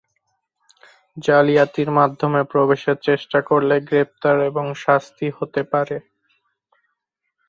জালিয়াতির 1.17 1.89
মাধ্যমে 1.91 2.41
প্রবেশের 2.43 2.97
চেষ্টা 3.01 3.39
করলে 3.49 3.75
গ্রেফতার 3.87 4.37
এবং 4.49 4.65
শাস্তি 4.83 5.27
হতে 5.37 5.61
পারে। 5.71 5.97